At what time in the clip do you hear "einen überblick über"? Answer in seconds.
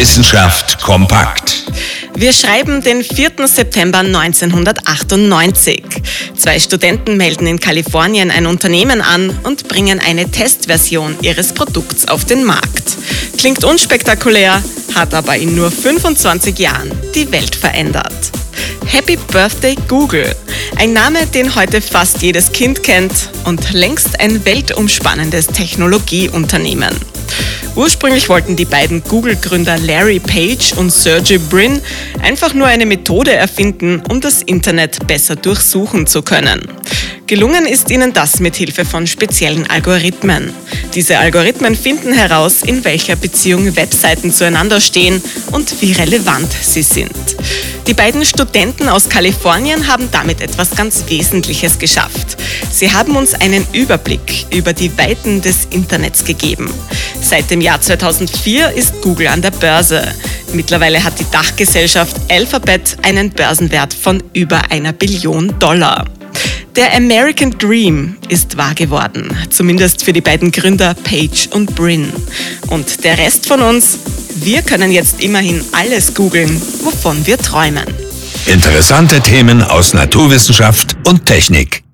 53.34-54.72